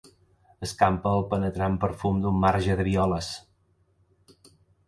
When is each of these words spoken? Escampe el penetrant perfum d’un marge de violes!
Escampe 0.67 1.11
el 1.17 1.25
penetrant 1.33 1.77
perfum 1.85 2.23
d’un 2.23 2.41
marge 2.47 2.81
de 2.81 2.89
violes! 2.91 3.31